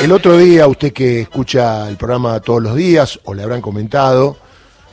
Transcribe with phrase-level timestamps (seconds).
[0.00, 4.36] El otro día, usted que escucha el programa todos los días, o le habrán comentado,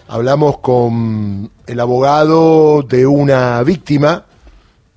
[0.08, 4.25] hablamos con el abogado de una víctima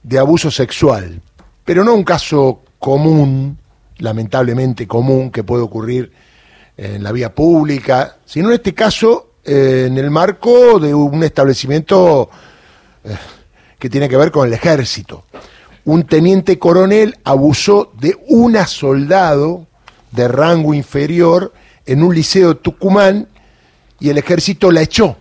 [0.02, 1.20] de abuso sexual,
[1.64, 3.58] pero no un caso común,
[3.98, 6.12] lamentablemente común, que puede ocurrir
[6.76, 12.30] en la vía pública, sino en este caso eh, en el marco de un establecimiento
[13.04, 13.16] eh,
[13.78, 15.24] que tiene que ver con el ejército.
[15.84, 19.66] Un teniente coronel abusó de una soldado
[20.10, 21.52] de rango inferior
[21.86, 23.28] en un liceo de Tucumán
[23.98, 25.16] y el ejército la echó.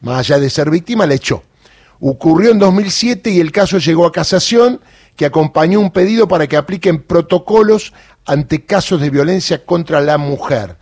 [0.00, 1.42] Más allá de ser víctima, la echó.
[2.00, 4.80] Ocurrió en 2007 y el caso llegó a casación,
[5.16, 7.92] que acompañó un pedido para que apliquen protocolos
[8.24, 10.76] ante casos de violencia contra la mujer.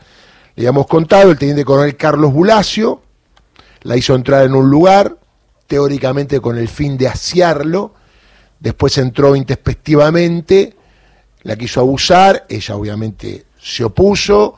[0.54, 3.02] Le habíamos contado, el teniente coronel Carlos Bulacio
[3.82, 5.17] la hizo entrar en un lugar,
[5.68, 7.94] teóricamente con el fin de asiarlo,
[8.58, 10.74] después entró intespectivamente,
[11.42, 14.56] la quiso abusar, ella obviamente se opuso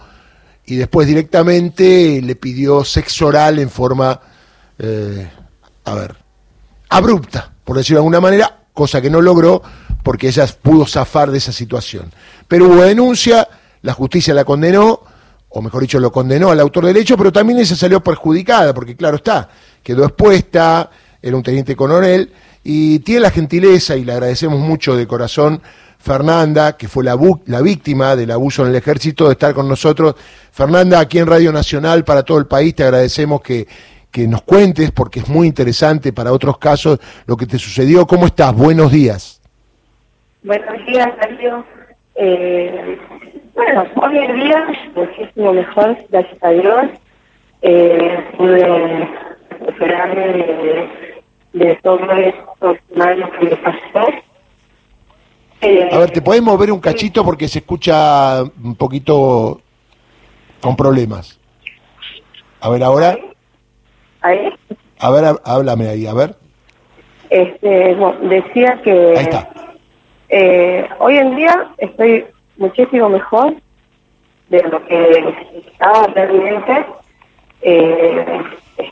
[0.65, 4.19] y después directamente le pidió sexo oral en forma,
[4.79, 5.29] eh,
[5.85, 6.17] a ver,
[6.89, 9.63] abrupta, por decirlo de alguna manera, cosa que no logró
[10.03, 12.11] porque ella pudo zafar de esa situación.
[12.49, 13.47] Pero hubo denuncia,
[13.83, 15.01] la justicia la condenó,
[15.49, 18.97] o mejor dicho, lo condenó al autor del hecho, pero también ella salió perjudicada, porque
[18.97, 19.49] claro está,
[19.83, 20.91] quedó expuesta,
[21.23, 22.33] era un teniente coronel,
[22.63, 25.61] y tiene la gentileza, y le agradecemos mucho de corazón,
[25.99, 30.15] Fernanda, que fue la, la, víctima del abuso en el ejército, de estar con nosotros.
[30.51, 33.67] Fernanda, aquí en Radio Nacional, para todo el país, te agradecemos que,
[34.11, 38.07] que nos cuentes, porque es muy interesante para otros casos lo que te sucedió.
[38.07, 38.55] ¿Cómo estás?
[38.55, 39.41] Buenos días.
[40.43, 41.65] Buenos días, Darío.
[42.17, 42.99] Eh,
[43.55, 46.85] bueno, hoy en día muchísimo mejor, gracias a Dios.
[47.63, 49.09] Eh, pude
[49.51, 50.89] recuperarme de,
[51.53, 54.09] de, todo esto que me pasó.
[55.63, 59.61] Eh, a ver, ¿te podés mover un cachito porque se escucha un poquito
[60.61, 61.39] con problemas?
[62.61, 63.19] A ver, ahora.
[64.23, 64.53] ¿Ahí?
[64.99, 66.37] A ver, háblame ahí, a ver.
[67.31, 69.15] Este, bueno, decía que...
[69.17, 69.49] Ahí está.
[70.29, 72.25] Eh, hoy en día estoy
[72.57, 73.55] muchísimo mejor
[74.49, 76.87] de lo que estaba realmente.
[77.63, 78.43] Eh,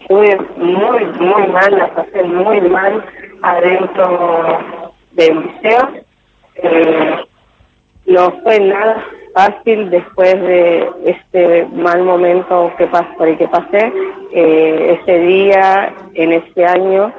[0.09, 3.05] estuve muy, muy mal, la pasé muy mal
[3.43, 4.59] adentro
[5.13, 5.89] del liceo.
[6.55, 7.17] Eh,
[8.07, 9.05] no fue nada
[9.35, 13.93] fácil después de este mal momento que pasé, por el que pasé.
[14.33, 17.13] Eh, ese día, en ese año,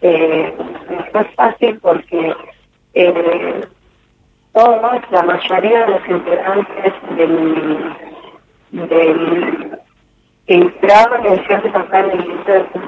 [0.00, 0.54] eh,
[0.88, 2.34] no fue fácil porque
[4.52, 7.94] todos, la mayoría de los integrantes del,
[8.72, 9.80] del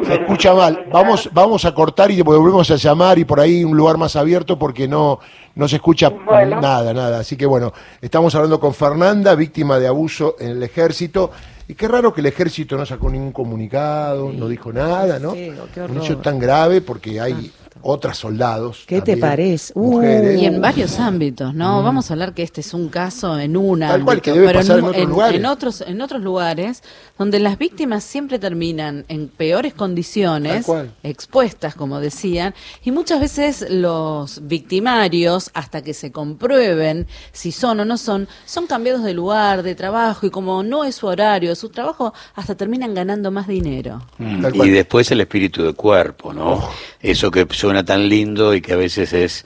[0.04, 0.86] Se escucha mal.
[0.90, 4.58] Vamos, vamos a cortar y volvemos a llamar y por ahí un lugar más abierto
[4.58, 5.20] porque no,
[5.54, 7.20] no se escucha nada, nada.
[7.20, 11.30] Así que bueno, estamos hablando con Fernanda, víctima de abuso en el ejército.
[11.68, 15.30] Y qué raro que el ejército no sacó ningún comunicado, no dijo nada, ¿no?
[15.30, 18.84] Un hecho tan grave porque hay otras soldados.
[18.86, 19.72] ¿Qué te parece?
[19.74, 21.80] y en varios ámbitos, ¿no?
[21.80, 21.84] Mm.
[21.84, 23.88] Vamos a hablar que este es un caso en una.
[23.88, 25.40] Tal cual, que debe pasar en, otros lugares.
[25.40, 26.82] En otros, en otros lugares,
[27.18, 30.66] donde las víctimas siempre terminan en peores condiciones,
[31.02, 37.84] expuestas, como decían, y muchas veces los victimarios, hasta que se comprueben si son o
[37.84, 41.68] no son, son cambiados de lugar, de trabajo, y como no es su horario, su
[41.68, 44.02] trabajo, hasta terminan ganando más dinero.
[44.18, 44.46] Mm.
[44.64, 46.54] y después el espíritu de cuerpo, ¿no?
[46.54, 46.70] Oh.
[47.02, 49.44] Eso que suena tan lindo y que a veces es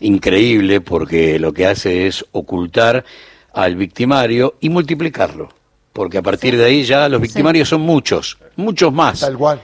[0.00, 3.04] increíble porque lo que hace es ocultar
[3.54, 5.48] al victimario y multiplicarlo.
[5.92, 9.20] Porque a partir de ahí ya los victimarios son muchos, muchos más.
[9.20, 9.60] Tal cual.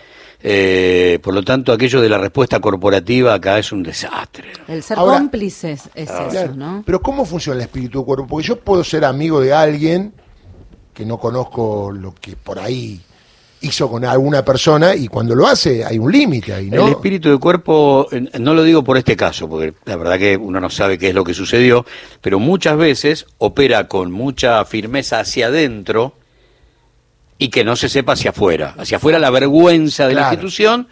[0.47, 4.53] Eh, por lo tanto, aquello de la respuesta corporativa acá es un desastre.
[4.69, 6.83] El ser cómplices es ah, eso, ¿no?
[6.85, 8.27] Pero ¿cómo funciona el espíritu de cuerpo?
[8.27, 10.13] Porque yo puedo ser amigo de alguien
[10.93, 13.01] que no conozco lo que por ahí
[13.65, 16.87] hizo con alguna persona y cuando lo hace hay un límite ahí, ¿no?
[16.87, 18.09] El espíritu de cuerpo,
[18.39, 21.15] no lo digo por este caso, porque la verdad que uno no sabe qué es
[21.15, 21.85] lo que sucedió,
[22.21, 26.15] pero muchas veces opera con mucha firmeza hacia adentro
[27.45, 28.75] y que no se sepa hacia afuera.
[28.79, 30.89] Hacia afuera la vergüenza de la institución,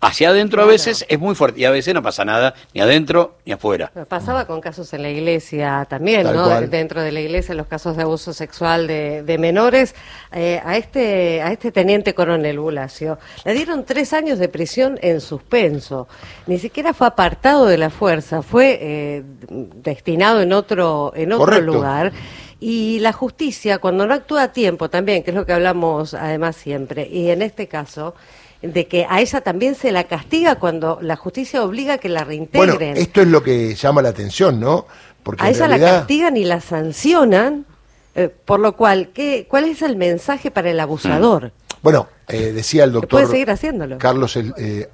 [0.00, 3.38] hacia adentro a veces es muy fuerte y a veces no pasa nada ni adentro
[3.44, 3.90] ni afuera.
[4.08, 6.60] pasaba con casos en la iglesia también, ¿no?
[6.60, 9.96] Dentro de la iglesia los casos de abuso sexual de, menores.
[10.30, 15.20] Eh, a este a este teniente coronel Bulacio le dieron tres años de prisión en
[15.20, 16.06] suspenso.
[16.46, 22.12] Ni siquiera fue apartado de la fuerza, fue eh, destinado en otro en otro lugar.
[22.58, 26.56] Y la justicia, cuando no actúa a tiempo también, que es lo que hablamos además
[26.56, 28.14] siempre, y en este caso,
[28.62, 32.24] de que a ella también se la castiga cuando la justicia obliga a que la
[32.24, 32.76] reintegren.
[32.78, 34.86] Bueno, esto es lo que llama la atención, ¿no?
[35.22, 37.66] Porque a ella la castigan y la sancionan,
[38.14, 41.52] eh, por lo cual, ¿qué, ¿cuál es el mensaje para el abusador?
[41.82, 43.10] Bueno, eh, decía el doctor...
[43.10, 43.98] Puede seguir haciéndolo.
[43.98, 44.88] Carlos eh,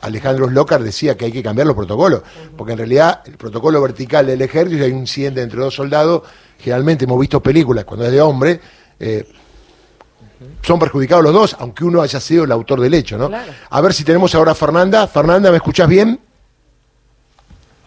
[0.00, 2.22] Alejandro Slocar decía que hay que cambiar los protocolos,
[2.56, 6.22] porque en realidad el protocolo vertical del ejército, hay un incidente entre dos soldados,
[6.58, 8.60] generalmente hemos visto películas cuando es de hombre,
[10.62, 13.30] son perjudicados los dos, aunque uno haya sido el autor del hecho, ¿no?
[13.70, 15.06] A ver si tenemos ahora a Fernanda.
[15.06, 16.18] Fernanda, ¿me escuchás bien?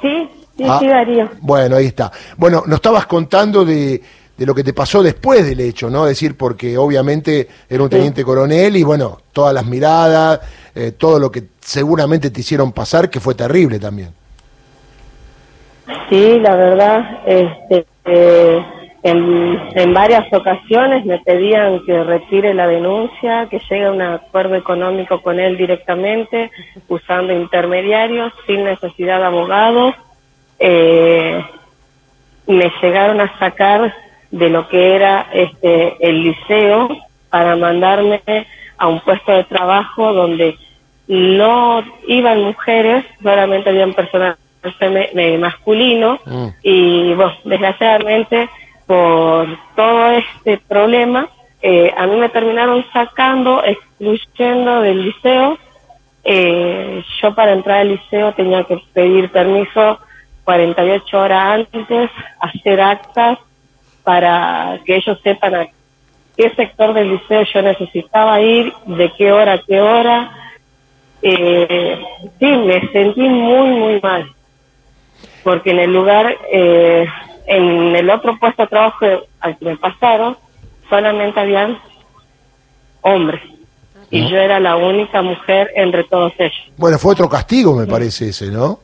[0.01, 1.29] Sí, sí, ah, sí, Darío.
[1.41, 2.11] Bueno, ahí está.
[2.37, 4.01] Bueno, nos estabas contando de,
[4.37, 6.05] de, lo que te pasó después del hecho, ¿no?
[6.05, 10.39] Es decir, porque obviamente era un teniente coronel y bueno, todas las miradas,
[10.75, 14.13] eh, todo lo que seguramente te hicieron pasar, que fue terrible también.
[16.10, 18.66] Sí, la verdad, este, eh,
[19.04, 25.22] en, varias ocasiones me pedían que retire la denuncia, que llegue a un acuerdo económico
[25.22, 26.51] con él directamente,
[26.88, 29.95] usando intermediarios, sin necesidad de abogados.
[30.60, 31.44] Eh,
[32.48, 33.94] me llegaron a sacar
[34.31, 36.89] de lo que era este el liceo
[37.30, 38.22] para mandarme
[38.78, 40.57] a un puesto de trabajo donde
[41.07, 43.94] no iban mujeres, solamente habían
[44.73, 46.47] personal masculino mm.
[46.63, 48.49] y bueno, desgraciadamente
[48.85, 51.29] por todo este problema,
[51.61, 55.57] eh, a mí me terminaron sacando, excluyendo del liceo.
[56.23, 59.99] Eh, yo para entrar al liceo tenía que pedir permiso
[60.43, 62.09] 48 horas antes,
[62.39, 63.37] hacer actas
[64.03, 65.67] para que ellos sepan a
[66.37, 70.31] qué sector del liceo yo necesitaba ir, de qué hora a qué hora.
[71.21, 71.99] Eh,
[72.39, 74.31] sí, me sentí muy, muy mal,
[75.47, 77.07] porque en el lugar eh,
[77.45, 79.05] en el otro puesto de trabajo
[79.39, 80.35] al que me pasaron,
[80.89, 81.79] solamente habían
[82.99, 83.41] hombres.
[84.11, 86.73] Y yo era la única mujer entre todos ellos.
[86.75, 88.81] Bueno, fue otro castigo, me parece ese, ¿no?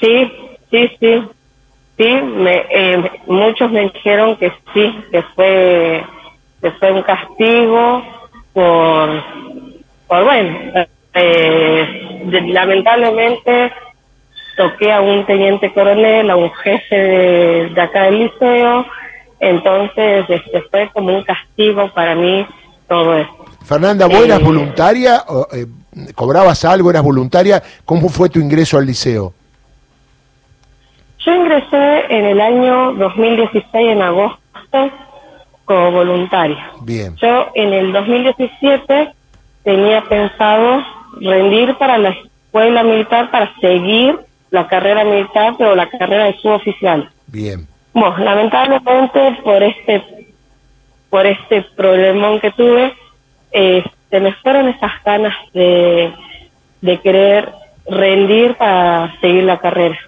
[0.00, 0.32] Sí,
[0.70, 1.22] sí, sí.
[1.98, 6.04] Sí, me, eh, muchos me dijeron que sí, que fue,
[6.62, 8.04] que fue un castigo
[8.52, 9.10] por,
[10.06, 12.22] por bueno, eh,
[12.52, 13.72] lamentablemente
[14.56, 18.86] toqué a un teniente coronel, a un jefe de, acá del liceo,
[19.38, 22.46] entonces este, fue como un castigo para mí
[22.88, 23.44] todo esto.
[23.64, 25.24] Fernanda, ¿vos eras eh, voluntaria?
[25.52, 25.66] Eh,
[26.14, 26.90] ¿Cobrabas algo?
[26.90, 27.62] ¿Eras voluntaria?
[27.84, 29.32] ¿Cómo fue tu ingreso al liceo?
[31.18, 34.90] Yo ingresé en el año 2016, en agosto,
[35.64, 36.70] como voluntaria.
[36.82, 37.16] Bien.
[37.16, 39.12] Yo en el 2017
[39.64, 40.84] tenía pensado
[41.20, 44.16] rendir para la escuela militar para seguir
[44.56, 47.10] la carrera militar, pero la carrera de suboficial.
[47.26, 47.68] Bien.
[47.92, 50.02] Bueno, lamentablemente por este
[51.10, 52.94] por este problemón que tuve,
[53.52, 56.12] eh, se me fueron esas ganas de,
[56.80, 57.52] de querer
[57.88, 59.98] rendir para seguir la carrera.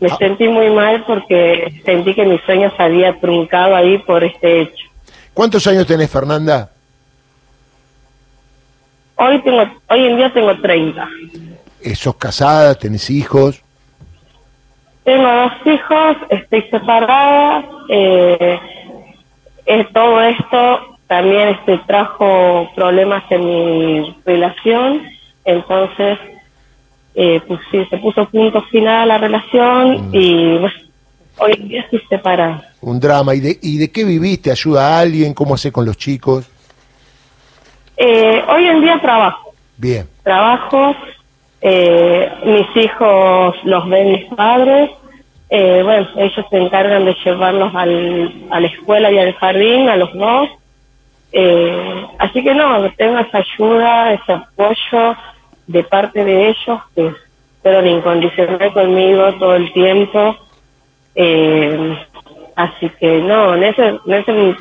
[0.00, 0.16] Me ah.
[0.18, 4.84] sentí muy mal porque sentí que mi sueño se había truncado ahí por este hecho.
[5.34, 6.70] ¿Cuántos años tenés, Fernanda?
[9.16, 11.08] Hoy tengo, hoy en día tengo 30.
[11.94, 12.74] ¿Sos casada?
[12.74, 13.62] ¿Tenés hijos?
[15.10, 17.64] Tengo dos hijos, estoy separada.
[17.88, 18.60] Eh,
[19.92, 25.02] todo esto también este, trajo problemas en mi relación,
[25.44, 26.16] entonces
[27.16, 30.14] eh, pues sí, se puso punto final a la relación mm.
[30.14, 30.76] y bueno,
[31.38, 32.70] hoy en día estoy separada.
[32.80, 33.34] Un drama.
[33.34, 34.52] ¿Y de, ¿Y de qué viviste?
[34.52, 35.34] ¿Ayuda a alguien?
[35.34, 36.48] ¿Cómo hace con los chicos?
[37.96, 39.54] Eh, hoy en día trabajo.
[39.76, 40.08] Bien.
[40.22, 40.94] Trabajo,
[41.62, 44.90] eh, mis hijos los ven mis padres.
[45.50, 49.96] Eh, bueno, ellos se encargan de llevarlos al, a la escuela y al jardín, a
[49.96, 50.48] los dos.
[51.32, 55.16] Eh, así que no, tengo esa ayuda, ese apoyo
[55.66, 57.12] de parte de ellos que
[57.62, 60.36] fueron incondicional conmigo todo el tiempo.
[61.16, 61.98] Eh,
[62.54, 64.56] así que no, en ese, en ese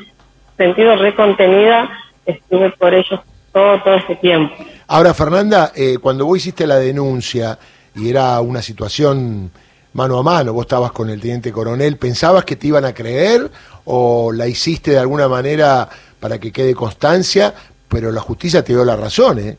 [0.58, 1.90] sentido recontenida
[2.26, 3.20] estuve por ellos
[3.54, 4.56] todo, todo ese tiempo.
[4.88, 7.58] Ahora, Fernanda, eh, cuando vos hiciste la denuncia
[7.96, 9.52] y era una situación
[9.94, 13.50] mano a mano, vos estabas con el teniente coronel, ¿pensabas que te iban a creer
[13.86, 17.54] o la hiciste de alguna manera para que quede constancia?
[17.88, 19.58] Pero la justicia te dio la razón, ¿eh?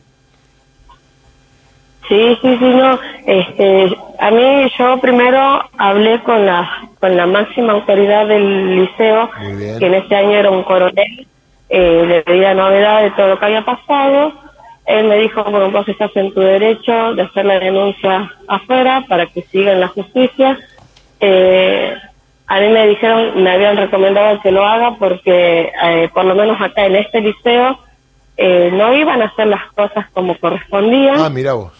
[2.07, 2.99] Sí, sí, sí, no.
[3.25, 6.69] Este, a mí yo primero hablé con la
[6.99, 9.29] con la máxima autoridad del liceo,
[9.79, 11.27] que en ese año era un coronel,
[11.69, 14.33] eh, le pedía novedad de todo lo que había pasado
[14.85, 19.27] él me dijo, bueno, vos estás en tu derecho de hacer la denuncia afuera para
[19.27, 20.57] que siga en la justicia.
[21.19, 21.95] Eh,
[22.47, 26.59] a mí me dijeron, me habían recomendado que lo haga porque eh, por lo menos
[26.59, 27.79] acá en este liceo
[28.37, 31.19] eh, no iban a hacer las cosas como correspondían.
[31.19, 31.71] Ah, mira vos.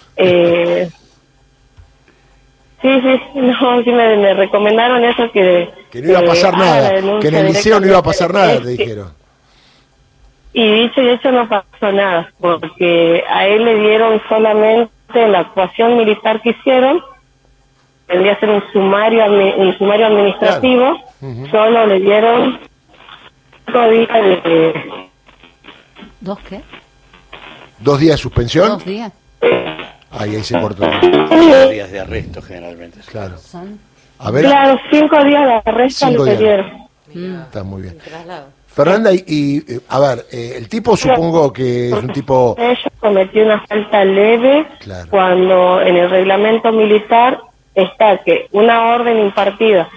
[2.81, 5.69] Sí, sí, no, sí me, recomendaron eso que...
[5.91, 8.61] Que no iba a pasar nada, que en el liceo no iba a pasar nada,
[8.61, 9.20] te dijeron.
[10.53, 14.89] Y dicho y hecho no pasó nada, porque a él le dieron solamente
[15.27, 17.01] la actuación militar que hicieron,
[18.07, 19.25] tendría que ser un sumario,
[19.57, 20.99] un sumario administrativo,
[21.49, 22.59] solo le dieron
[23.65, 25.09] cinco días de...
[26.19, 26.61] ¿Dos qué?
[27.79, 28.67] ¿Dos días de suspensión?
[28.69, 29.11] Dos días.
[30.11, 30.83] Ahí, ahí se cortó.
[31.01, 32.99] Cinco días de arresto generalmente.
[33.05, 33.37] Claro.
[34.19, 34.45] A ver.
[34.45, 36.87] Claro, cinco días de arresto le dieron.
[37.45, 37.97] Está muy bien.
[38.73, 42.55] Fernanda, y, a ver, eh, el tipo supongo que es un tipo...
[42.57, 44.65] Ella cometió una falta leve
[45.09, 47.41] cuando en el reglamento militar
[47.75, 49.89] está que una orden impartida.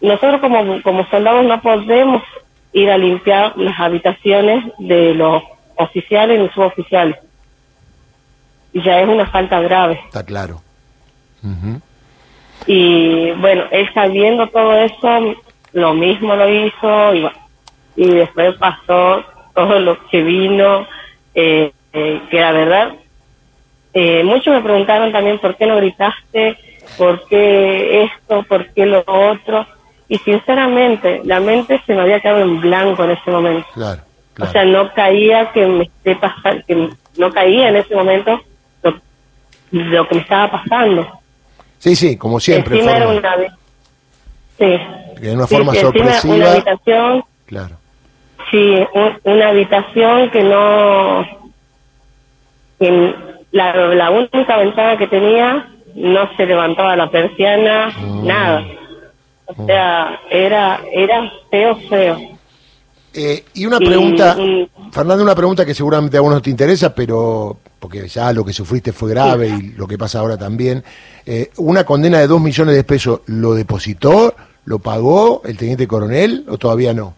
[0.00, 2.22] Nosotros como, como soldados no podemos
[2.72, 5.42] ir a limpiar las habitaciones de los
[5.76, 7.16] oficiales ni suboficiales.
[8.72, 10.00] Y ya es una falta grave.
[10.06, 10.62] Está claro.
[12.66, 15.34] Y bueno, él sabiendo todo eso,
[15.72, 17.28] lo mismo lo hizo y,
[17.96, 19.24] y después pasó
[19.54, 20.86] todo lo que vino,
[21.34, 22.92] eh, eh, que la verdad,
[23.92, 26.58] eh, muchos me preguntaron también por qué no gritaste,
[26.98, 29.66] por qué esto, por qué lo otro.
[30.08, 33.66] Y sinceramente, la mente se me había quedado en blanco en ese momento.
[33.72, 34.02] Claro,
[34.38, 38.40] O sea, no caía que me esté pasando, que no caía en ese momento
[38.82, 39.00] lo,
[39.70, 41.20] lo, que me estaba pasando.
[41.78, 42.82] Sí, sí, como siempre.
[42.82, 43.36] Era una,
[44.58, 44.76] sí.
[45.20, 46.34] De una forma sorpresiva.
[46.34, 47.24] Una habitación.
[47.46, 47.76] Claro.
[48.50, 48.74] Sí,
[49.24, 51.26] una habitación que no.
[52.78, 53.14] Que
[53.52, 58.26] la, la única ventana que tenía no se levantaba la persiana, mm.
[58.26, 58.64] nada.
[59.46, 62.18] O sea, era, era feo, feo.
[63.12, 64.36] Eh, y una pregunta,
[64.90, 68.52] Fernando, una pregunta que seguramente a vos no te interesa, pero porque ya lo que
[68.52, 70.82] sufriste fue grave y lo que pasa ahora también.
[71.24, 74.34] Eh, una condena de dos millones de pesos, ¿lo depositó?
[74.64, 77.14] ¿Lo pagó el teniente coronel o todavía no?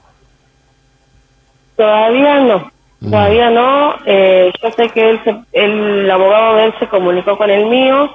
[1.77, 2.71] Todavía no.
[3.01, 3.11] Mm.
[3.11, 3.95] Todavía no.
[4.07, 5.21] Eh, yo sé que él
[5.53, 8.11] el abogado de él se comunicó con el mío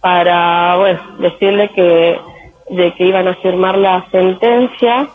[0.00, 2.18] para, bueno, decirle que
[2.70, 5.08] de que iban a firmar la sentencia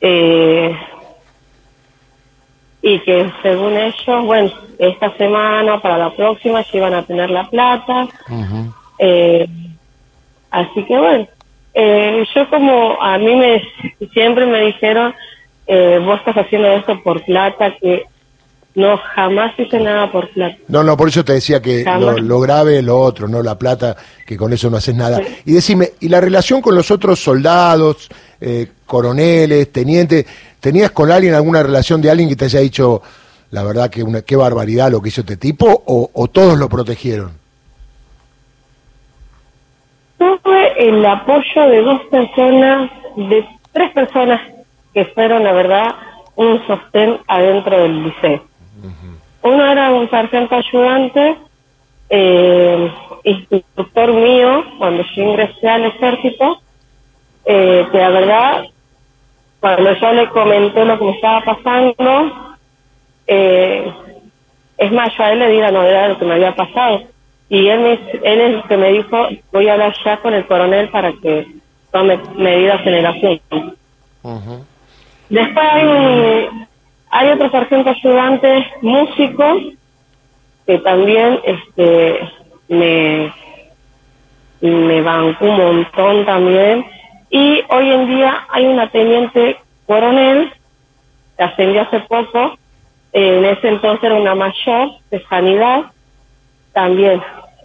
[0.00, 0.74] eh,
[2.80, 7.44] y que según ellos, bueno, esta semana para la próxima ya iban a tener la
[7.44, 8.08] plata.
[8.98, 9.46] eh,
[10.50, 11.28] así que bueno,
[11.74, 13.62] eh, yo como a mí me
[14.12, 15.14] siempre me dijeron,
[15.68, 18.04] eh, vos estás haciendo esto por plata, que
[18.74, 20.56] no, jamás hice nada por plata.
[20.68, 23.94] No, no, por eso te decía que lo, grave lo otro, no la plata,
[24.26, 25.20] que con eso no haces nada.
[25.44, 28.08] Y decime, ¿y la relación con los otros soldados,
[28.40, 30.24] eh, coroneles, tenientes,
[30.58, 33.02] tenías con alguien alguna relación de alguien que te haya dicho,
[33.50, 36.70] la verdad que una, qué barbaridad lo que hizo este tipo, o, o todos lo
[36.70, 37.32] protegieron?
[40.16, 44.40] Tuve el apoyo de dos personas, de tres personas
[44.98, 45.94] que fueron, la verdad,
[46.34, 48.42] un sostén adentro del liceo.
[49.42, 51.36] Uno era un sargento ayudante,
[52.10, 52.90] eh,
[53.22, 56.60] instructor mío, cuando yo ingresé al ejército,
[57.44, 58.64] eh, que la verdad,
[59.60, 62.56] cuando yo le comenté lo que me estaba pasando,
[63.28, 63.92] eh,
[64.78, 67.02] es más, yo a él le di la novedad de lo que me había pasado.
[67.48, 70.44] Y él, me, él es el que me dijo, voy a hablar ya con el
[70.44, 71.46] coronel para que
[71.92, 73.74] tome medidas en el asunto.
[75.28, 76.48] Después hay
[77.10, 79.60] hay otro sargento ayudante músico
[80.66, 82.20] que también este
[82.68, 83.32] me,
[84.60, 86.84] me bancó un montón también.
[87.30, 89.56] Y hoy en día hay una teniente
[89.86, 90.52] coronel
[91.36, 92.58] que ascendió hace poco,
[93.12, 95.84] en ese entonces era una mayor de sanidad,
[96.72, 97.22] también.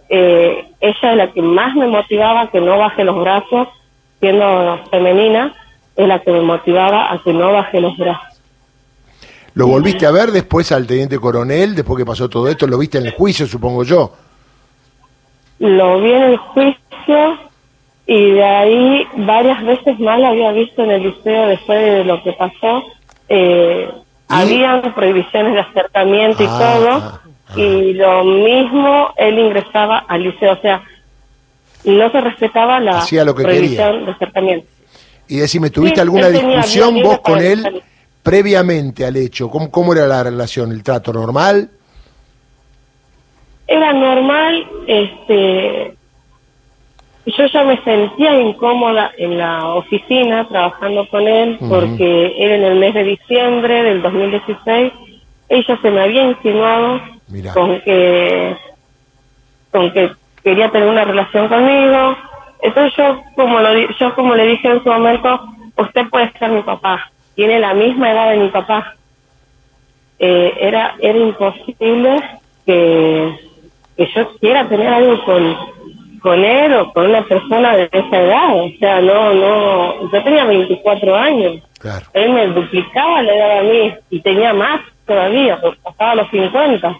[0.08, 3.68] Eh, ella es la que más me motivaba que no baje los brazos,
[4.20, 5.52] siendo femenina,
[5.96, 8.40] es la que me motivaba a que no baje los brazos.
[9.54, 12.66] ¿Lo volviste a ver después al teniente coronel, después que pasó todo esto?
[12.66, 14.12] ¿Lo viste en el juicio, supongo yo?
[15.60, 17.38] Lo vi en el juicio
[18.06, 22.22] y de ahí varias veces más lo había visto en el liceo después de lo
[22.24, 22.82] que pasó.
[23.28, 23.88] Eh,
[24.28, 27.60] Habían prohibiciones de acercamiento y ah, todo, ah, ah.
[27.60, 30.82] y lo mismo él ingresaba al liceo, o sea,
[31.84, 34.66] no se respetaba la prohibición de acercamiento.
[35.28, 37.82] Y decime, ¿tuviste alguna discusión vos con él?
[38.24, 40.72] previamente al hecho, ¿cómo, cómo era la relación?
[40.72, 41.68] ¿El trato normal?
[43.68, 45.94] Era normal, este,
[47.26, 52.78] yo ya me sentía incómoda en la oficina trabajando con él porque era en el
[52.78, 54.92] mes de diciembre del 2016.
[55.50, 57.00] Ella se me había insinuado
[57.52, 58.56] con que
[59.70, 60.10] con que
[60.42, 62.16] quería tener una relación conmigo.
[62.64, 65.38] Entonces yo como, lo, yo como le dije en su momento,
[65.76, 68.94] usted puede ser mi papá, tiene la misma edad de mi papá.
[70.18, 72.22] Eh, era, era imposible
[72.64, 73.38] que,
[73.98, 75.56] que yo quiera tener algo con,
[76.20, 78.56] con él o con una persona de esa edad.
[78.56, 81.62] O sea, no, no, yo tenía 24 años.
[82.14, 86.96] Él me duplicaba la edad a mí y tenía más todavía, porque pasaba los 50.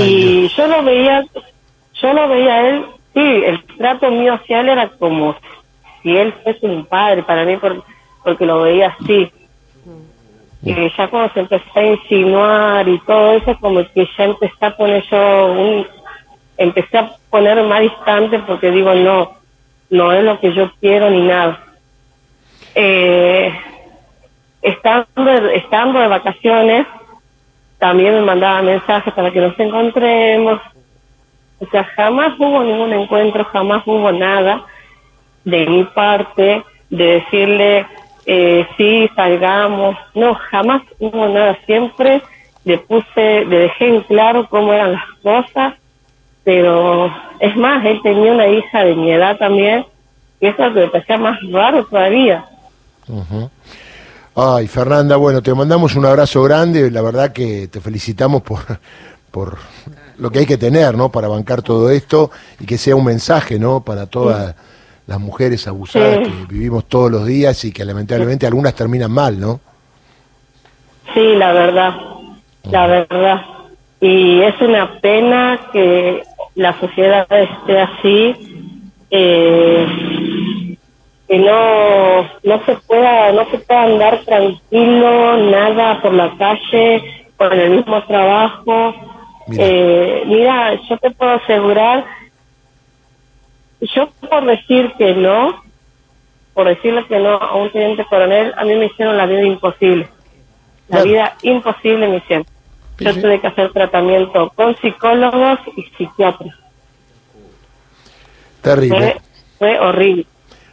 [0.00, 1.24] y yo lo veía,
[2.00, 5.36] yo lo veía a él, sí, el trato mío hacia él era como
[6.02, 7.58] si él fuese un padre para mí,
[8.24, 9.30] porque lo veía así.
[10.62, 14.76] Y ya cuando se empezó a insinuar y todo eso, como que ya empecé a
[14.76, 15.86] poner yo un,
[16.56, 19.36] empecé a poner más distante porque digo, no,
[19.90, 21.64] no es lo que yo quiero ni nada.
[22.74, 23.52] Eh,
[24.60, 26.86] estando, estando de vacaciones,
[27.78, 30.60] también me mandaba mensajes para que nos encontremos.
[31.60, 34.64] O sea, jamás hubo ningún encuentro, jamás hubo nada
[35.44, 37.86] de mi parte de decirle,
[38.26, 39.96] eh, sí, salgamos.
[40.14, 41.58] No, jamás hubo nada.
[41.66, 42.22] Siempre
[42.64, 45.74] le puse, le dejé en claro cómo eran las cosas
[46.48, 49.84] pero es más, él tenía una hija de mi edad también,
[50.40, 52.42] y eso me parecía más raro todavía.
[54.34, 58.60] Ay, Fernanda, bueno, te mandamos un abrazo grande, la verdad que te felicitamos por,
[59.30, 59.58] por
[60.18, 61.10] lo que hay que tener, ¿no?
[61.10, 63.80] Para bancar todo esto y que sea un mensaje, ¿no?
[63.84, 64.54] Para todas
[65.06, 69.60] las mujeres abusadas que vivimos todos los días y que lamentablemente algunas terminan mal, ¿no?
[71.14, 71.94] Sí, la verdad,
[72.64, 73.40] la verdad.
[74.00, 76.22] Y es una pena que
[76.54, 78.76] la sociedad esté así,
[79.10, 80.76] eh,
[81.26, 87.02] que no no se pueda no se pueda andar tranquilo nada por la calle
[87.36, 88.94] con el mismo trabajo.
[89.48, 89.64] Mira.
[89.66, 92.04] Eh, mira, yo te puedo asegurar,
[93.80, 95.62] yo por decir que no,
[96.54, 100.08] por decirle que no a un teniente coronel, a mí me hicieron la vida imposible.
[100.88, 102.46] La vida imposible me hicieron.
[102.98, 106.54] Yo tuve que hacer tratamiento con psicólogos y psiquiatras.
[108.60, 109.20] Terrible.
[109.58, 110.26] Fue, horrible.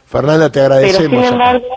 [0.06, 1.08] Fernanda, te agradecemos.
[1.08, 1.76] Pero sin embargo,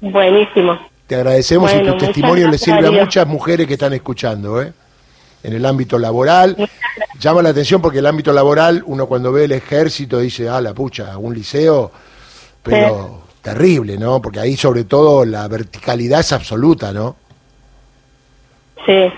[0.00, 0.78] buenísimo.
[1.06, 4.72] Te agradecemos y tu testimonio le sirve a muchas mujeres que están escuchando, ¿eh?
[5.42, 6.56] En el ámbito laboral.
[7.18, 10.74] Llama la atención porque el ámbito laboral, uno cuando ve el ejército dice, ah, la
[10.74, 11.90] pucha, un liceo,
[12.62, 14.22] pero terrible, ¿no?
[14.22, 17.16] Porque ahí sobre todo la verticalidad es absoluta, ¿no?
[18.86, 19.12] Sí.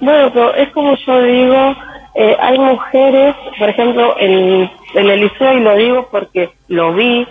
[0.00, 1.76] Bueno, pero es como yo digo,
[2.14, 7.26] eh, hay mujeres, por ejemplo, en, en, el liceo, y lo digo porque lo vi,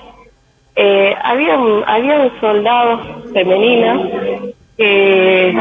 [0.76, 3.02] eh, habían, habían soldados
[3.34, 4.00] femeninas
[4.78, 5.54] que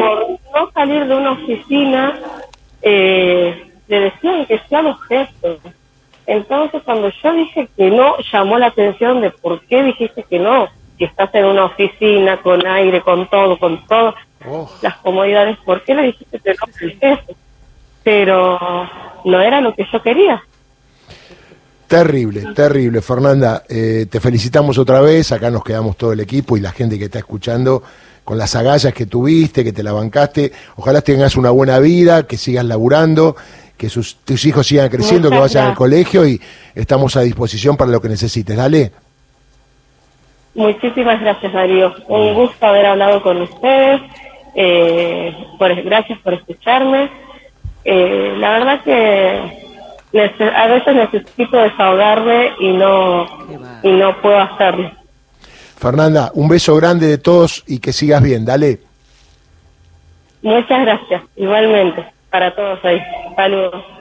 [0.00, 0.25] por
[0.72, 2.18] salir de una oficina
[2.82, 5.58] eh, le decían que sea los jefes.
[6.26, 10.68] Entonces, cuando yo dije que no, llamó la atención de por qué dijiste que no,
[10.98, 14.14] que estás en una oficina con aire, con todo, con todo.
[14.48, 14.70] Oh.
[14.82, 17.36] las comodidades, ¿por qué le dijiste que no el jefe?
[18.04, 18.58] Pero
[19.24, 20.42] no era lo que yo quería.
[21.86, 23.62] Terrible, terrible, Fernanda.
[23.68, 25.30] Eh, te felicitamos otra vez.
[25.30, 27.82] Acá nos quedamos todo el equipo y la gente que está escuchando
[28.26, 30.50] con las agallas que tuviste, que te la bancaste.
[30.74, 33.36] Ojalá tengas una buena vida, que sigas laburando,
[33.78, 36.40] que sus, tus hijos sigan creciendo, que vayan al colegio y
[36.74, 38.56] estamos a disposición para lo que necesites.
[38.56, 38.90] Dale.
[40.56, 41.94] Muchísimas gracias, Darío.
[42.08, 44.00] Un gusto haber hablado con ustedes
[44.56, 47.08] eh, por, gracias por escucharme.
[47.84, 49.66] Eh, la verdad que
[50.52, 53.28] a veces necesito desahogarme y no,
[53.84, 54.90] y no puedo hacerlo.
[55.76, 58.80] Fernanda, un beso grande de todos y que sigas bien, dale.
[60.42, 63.00] Muchas gracias, igualmente, para todos ahí.
[63.36, 63.95] Saludos.